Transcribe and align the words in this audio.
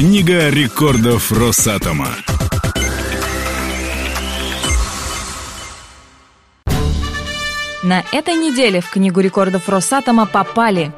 Книга 0.00 0.48
рекордов 0.48 1.30
Росатома. 1.30 2.08
На 7.82 8.02
этой 8.10 8.32
неделе 8.32 8.80
в 8.80 8.88
Книгу 8.88 9.20
рекордов 9.20 9.68
Росатома 9.68 10.24
попали 10.24 10.90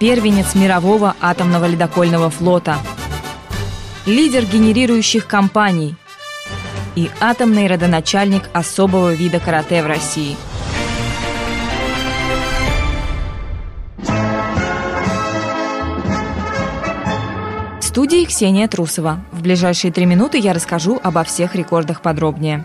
первенец 0.00 0.56
мирового 0.56 1.14
атомного 1.20 1.66
ледокольного 1.66 2.28
флота, 2.28 2.76
лидер 4.04 4.46
генерирующих 4.46 5.28
компаний 5.28 5.94
и 6.96 7.08
атомный 7.20 7.68
родоначальник 7.68 8.50
особого 8.52 9.14
вида 9.14 9.38
карате 9.38 9.84
в 9.84 9.86
России. 9.86 10.36
Студии 17.90 18.24
Ксения 18.24 18.68
Трусова. 18.68 19.18
В 19.32 19.42
ближайшие 19.42 19.92
три 19.92 20.06
минуты 20.06 20.38
я 20.38 20.52
расскажу 20.52 21.00
обо 21.02 21.24
всех 21.24 21.56
рекордах 21.56 22.02
подробнее. 22.02 22.64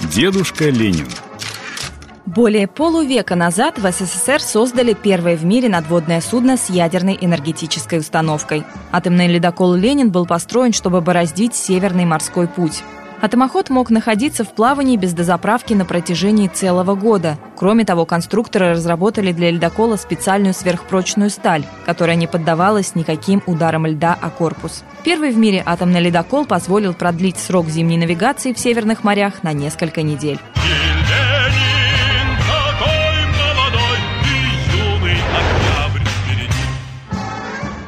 Дедушка 0.00 0.70
Ленин– 0.70 1.06
более 2.24 2.66
полувека 2.66 3.34
назад 3.34 3.78
в 3.78 3.90
СССР 3.90 4.40
создали 4.40 4.94
первое 4.94 5.36
в 5.36 5.44
мире 5.44 5.68
надводное 5.68 6.20
судно 6.20 6.56
с 6.56 6.68
ядерной 6.68 7.16
энергетической 7.20 8.00
установкой. 8.00 8.64
Атомный 8.92 9.28
ледокол 9.28 9.74
«Ленин» 9.74 10.10
был 10.10 10.26
построен, 10.26 10.72
чтобы 10.72 11.00
бороздить 11.00 11.54
Северный 11.54 12.04
морской 12.04 12.48
путь. 12.48 12.82
Атомоход 13.20 13.70
мог 13.70 13.88
находиться 13.88 14.44
в 14.44 14.52
плавании 14.52 14.96
без 14.96 15.14
дозаправки 15.14 15.72
на 15.72 15.86
протяжении 15.86 16.48
целого 16.48 16.94
года. 16.94 17.38
Кроме 17.56 17.84
того, 17.86 18.04
конструкторы 18.04 18.72
разработали 18.72 19.32
для 19.32 19.50
ледокола 19.50 19.96
специальную 19.96 20.52
сверхпрочную 20.52 21.30
сталь, 21.30 21.64
которая 21.86 22.16
не 22.16 22.26
поддавалась 22.26 22.94
никаким 22.94 23.42
ударам 23.46 23.86
льда 23.86 24.16
о 24.20 24.28
корпус. 24.28 24.84
Первый 25.02 25.30
в 25.30 25.38
мире 25.38 25.62
атомный 25.64 26.00
ледокол 26.00 26.44
позволил 26.44 26.92
продлить 26.92 27.38
срок 27.38 27.68
зимней 27.68 27.96
навигации 27.96 28.52
в 28.52 28.58
северных 28.58 29.02
морях 29.02 29.42
на 29.42 29.54
несколько 29.54 30.02
недель. 30.02 30.38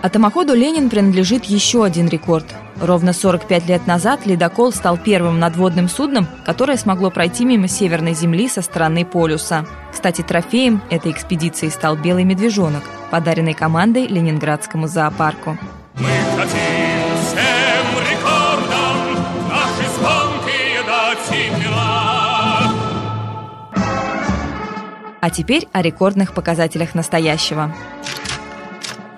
Атомоходу 0.00 0.54
«Ленин» 0.54 0.88
принадлежит 0.88 1.44
еще 1.44 1.84
один 1.84 2.08
рекорд. 2.08 2.46
Ровно 2.80 3.12
45 3.12 3.66
лет 3.66 3.86
назад 3.88 4.24
ледокол 4.24 4.72
стал 4.72 4.96
первым 4.96 5.40
надводным 5.40 5.88
судном, 5.88 6.28
которое 6.46 6.76
смогло 6.76 7.10
пройти 7.10 7.44
мимо 7.44 7.66
Северной 7.66 8.14
Земли 8.14 8.48
со 8.48 8.62
стороны 8.62 9.04
полюса. 9.04 9.66
Кстати, 9.92 10.22
трофеем 10.22 10.80
этой 10.88 11.10
экспедиции 11.10 11.70
стал 11.70 11.96
белый 11.96 12.22
медвежонок, 12.22 12.84
подаренный 13.10 13.54
командой 13.54 14.06
Ленинградскому 14.06 14.86
зоопарку. 14.86 15.58
Мы 15.94 16.08
хотим 16.36 17.16
всем 17.26 17.86
рекордам 18.12 19.24
наши 19.48 19.90
звонкие 19.98 20.82
дать 20.86 21.30
имена. 21.32 22.72
А 25.20 25.30
теперь 25.30 25.66
о 25.72 25.82
рекордных 25.82 26.32
показателях 26.32 26.94
настоящего. 26.94 27.74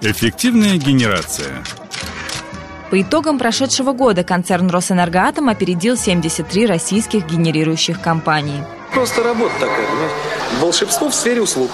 Эффективная 0.01 0.79
генерация. 0.79 1.63
По 2.91 3.01
итогам 3.01 3.39
прошедшего 3.39 3.93
года 3.93 4.25
концерн 4.25 4.69
«Росэнергоатом» 4.69 5.49
опередил 5.49 5.97
73 5.97 6.67
российских 6.67 7.25
генерирующих 7.25 8.01
компаний. 8.01 8.65
Просто 8.93 9.23
работа 9.23 9.55
такая, 9.61 9.87
понимаешь? 9.87 10.13
Волшебство 10.61 11.09
в 11.09 11.15
сфере 11.15 11.41
услуг. 11.41 11.71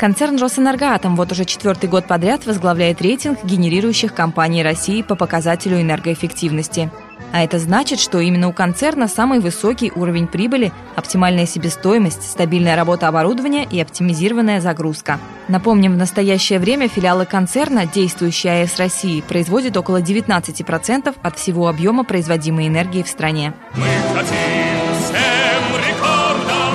Концерн 0.00 0.36
«Росэнергоатом» 0.36 1.14
вот 1.14 1.30
уже 1.30 1.44
четвертый 1.44 1.88
год 1.88 2.06
подряд 2.06 2.46
возглавляет 2.46 3.00
рейтинг 3.00 3.44
генерирующих 3.44 4.12
компаний 4.12 4.64
России 4.64 5.02
по 5.02 5.14
показателю 5.14 5.80
энергоэффективности– 5.80 6.90
а 7.32 7.42
это 7.44 7.58
значит, 7.58 8.00
что 8.00 8.20
именно 8.20 8.48
у 8.48 8.52
концерна 8.52 9.08
самый 9.08 9.40
высокий 9.40 9.92
уровень 9.94 10.26
прибыли, 10.26 10.72
оптимальная 10.96 11.46
себестоимость, 11.46 12.22
стабильная 12.22 12.76
работа 12.76 13.08
оборудования 13.08 13.64
и 13.64 13.80
оптимизированная 13.80 14.60
загрузка. 14.60 15.18
Напомним, 15.48 15.94
в 15.94 15.96
настоящее 15.96 16.58
время 16.58 16.88
филиалы 16.88 17.26
концерна, 17.26 17.86
действующие 17.86 18.62
АЭС 18.62 18.78
России, 18.78 19.20
производят 19.20 19.76
около 19.76 20.00
19% 20.00 21.14
от 21.20 21.38
всего 21.38 21.68
объема 21.68 22.04
производимой 22.04 22.68
энергии 22.68 23.02
в 23.02 23.08
стране. 23.08 23.52
Мы 23.74 23.86
хотим 24.14 24.94
всем 25.04 25.62
рекордам 25.86 26.74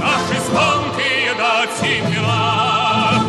наши 0.00 0.40
звонкие 0.46 1.34
дать 1.38 1.80
имена. 1.82 3.24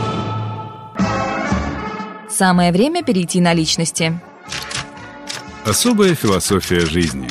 Самое 2.29 2.71
время 2.71 3.03
перейти 3.03 3.39
на 3.41 3.53
личности. 3.53 4.19
Особая 5.65 6.13
философия 6.13 6.81
жизни. 6.81 7.29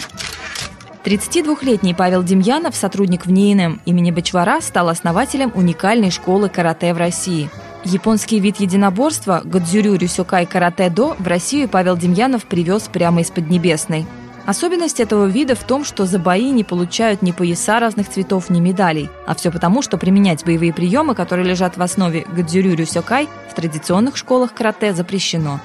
32-летний 1.05 1.93
Павел 1.93 2.23
Демьянов, 2.23 2.75
сотрудник 2.75 3.27
в 3.27 3.31
НИИНМ 3.31 3.83
имени 3.85 4.11
Бачвара, 4.11 4.63
стал 4.63 4.89
основателем 4.89 5.53
уникальной 5.55 6.11
школы 6.11 6.49
карате 6.49 6.95
в 6.95 6.97
России. 6.97 7.51
Японский 7.85 8.41
вид 8.41 8.57
единоборства 8.59 9.43
Годзюрю 9.45 9.97
Рюсюкай 9.97 10.47
карате 10.47 10.89
до 10.89 11.15
в 11.19 11.27
Россию 11.27 11.69
Павел 11.69 11.95
Демьянов 11.95 12.47
привез 12.47 12.85
прямо 12.91 13.21
из 13.21 13.31
Поднебесной. 13.31 14.07
Особенность 14.47 15.01
этого 15.01 15.27
вида 15.27 15.55
в 15.55 15.63
том, 15.65 15.85
что 15.85 16.07
за 16.07 16.19
бои 16.19 16.51
не 16.51 16.65
получают 16.65 17.21
ни 17.21 17.33
пояса 17.33 17.81
разных 17.81 18.09
цветов, 18.09 18.49
ни 18.49 18.61
медалей. 18.61 19.11
А 19.27 19.35
все 19.35 19.51
потому, 19.51 19.83
что 19.83 19.99
применять 19.99 20.43
боевые 20.45 20.73
приемы, 20.73 21.15
которые 21.15 21.47
лежат 21.47 21.77
в 21.77 21.83
основе 21.83 22.25
Годзюрю 22.35 22.75
Рюсюкай, 22.77 23.29
в 23.51 23.55
традиционных 23.55 24.17
школах 24.17 24.55
карате 24.55 24.95
запрещено. 24.95 25.61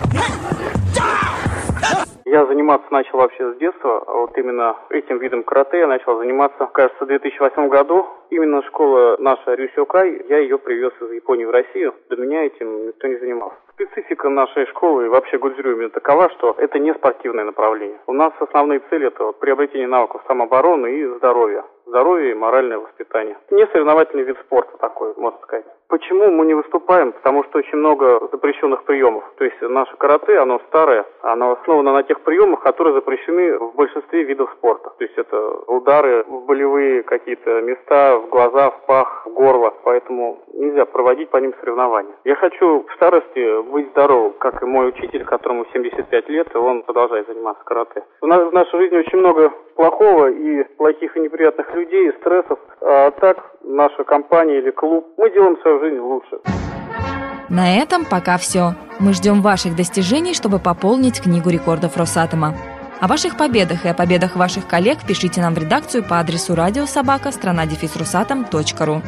Я 2.30 2.46
заниматься 2.46 2.86
начал 2.92 3.20
вообще 3.20 3.54
с 3.54 3.58
детства, 3.58 4.04
а 4.06 4.12
вот 4.18 4.38
именно 4.38 4.76
этим 4.90 5.18
видом 5.18 5.44
карате 5.44 5.80
я 5.80 5.88
начал 5.88 6.18
заниматься, 6.18 6.66
кажется, 6.74 7.06
в 7.06 7.08
2008 7.08 7.70
году. 7.70 8.06
Именно 8.30 8.64
школа 8.64 9.16
наша 9.18 9.54
Рюсюкай, 9.54 10.26
я 10.28 10.40
ее 10.40 10.58
привез 10.58 10.92
из 11.00 11.10
Японии 11.12 11.46
в 11.46 11.52
Россию. 11.52 11.94
До 12.10 12.18
меня 12.18 12.44
этим 12.44 12.88
никто 12.88 13.08
не 13.08 13.16
занимался. 13.16 13.56
Специфика 13.72 14.28
нашей 14.28 14.66
школы 14.66 15.06
и 15.06 15.08
вообще 15.08 15.38
Гудзюрю 15.38 15.78
именно 15.78 15.90
такова, 15.90 16.30
что 16.32 16.54
это 16.58 16.80
не 16.80 16.94
спортивное 16.96 17.46
направление. 17.46 18.00
У 18.08 18.12
нас 18.12 18.34
основные 18.40 18.82
цели 18.90 19.08
это 19.08 19.24
вот 19.24 19.40
приобретение 19.40 19.88
навыков 19.88 20.22
самообороны 20.28 21.00
и 21.00 21.06
здоровья 21.06 21.64
здоровье 21.88 22.32
и 22.32 22.36
моральное 22.36 22.78
воспитание. 22.78 23.38
Не 23.50 23.66
соревновательный 23.68 24.24
вид 24.24 24.38
спорта 24.46 24.78
такой, 24.78 25.14
можно 25.16 25.40
сказать. 25.44 25.66
Почему 25.90 26.30
мы 26.32 26.46
не 26.46 26.54
выступаем? 26.54 27.14
Потому 27.14 27.44
что 27.46 27.60
очень 27.60 27.78
много 27.78 28.20
запрещенных 28.32 28.84
приемов. 28.84 29.24
То 29.38 29.46
есть 29.46 29.62
наше 29.62 29.96
карате, 29.96 30.38
оно 30.38 30.60
старое, 30.68 31.06
оно 31.22 31.54
основано 31.54 31.94
на 31.94 32.04
тех 32.04 32.20
приемах, 32.22 32.62
которые 32.62 32.94
запрещены 32.94 33.58
в 33.58 33.74
большинстве 33.76 34.24
видов 34.24 34.52
спорта. 34.58 34.92
То 34.98 35.04
есть 35.04 35.18
это 35.18 35.38
удары 35.68 36.26
в 36.28 36.46
болевые 36.46 37.04
какие-то 37.04 37.62
места, 37.62 38.18
в 38.18 38.30
глаза, 38.30 38.72
в 38.72 38.86
пах, 38.86 39.26
в 39.26 39.30
горло. 39.30 39.74
Поэтому 39.84 40.40
нельзя 40.54 40.86
проводить 40.86 41.30
по 41.30 41.38
ним 41.38 41.54
соревнования. 41.62 42.16
Я 42.26 42.36
хочу 42.36 42.86
в 42.88 42.94
старости 42.96 43.62
быть 43.72 43.90
здоровым, 43.92 44.34
как 44.40 44.62
и 44.62 44.66
мой 44.66 44.90
учитель, 44.90 45.24
которому 45.24 45.66
75 45.72 46.30
лет, 46.30 46.48
и 46.54 46.58
он 46.58 46.84
продолжает 46.84 47.28
заниматься 47.28 47.64
карате. 47.64 48.04
У 48.22 48.28
нас 48.28 48.44
в 48.44 48.54
нашей 48.54 48.78
жизни 48.80 48.98
очень 48.98 49.20
много 49.20 49.52
плохого 49.76 50.30
и 50.32 50.64
плохих 50.76 51.16
и 51.16 51.20
неприятных 51.22 51.74
людей, 51.74 52.10
и 52.10 52.18
стрессов. 52.18 52.60
А 52.82 53.12
так 53.12 53.38
наша 53.62 54.04
компания 54.04 54.58
или 54.58 54.72
клуб, 54.72 55.08
мы 55.18 55.30
делаем 55.30 55.58
свою 55.58 55.77
жизнь 55.80 56.00
лучше. 56.00 56.38
На 57.50 57.76
этом 57.76 58.06
пока 58.06 58.38
все. 58.38 58.76
Мы 59.00 59.14
ждем 59.14 59.42
ваших 59.42 59.76
достижений, 59.76 60.34
чтобы 60.34 60.60
пополнить 60.60 61.22
книгу 61.22 61.50
рекордов 61.50 61.96
Росатома. 61.98 62.56
О 63.00 63.08
ваших 63.08 63.38
победах 63.38 63.86
и 63.86 63.90
о 63.90 63.94
победах 63.94 64.36
ваших 64.36 64.68
коллег 64.68 65.00
пишите 65.08 65.40
нам 65.40 65.54
в 65.54 65.58
редакцию 65.58 66.04
по 66.04 66.20
адресу 66.20 66.56
радиособака 66.56 67.32
страна 67.32 67.66
ру. 68.86 69.02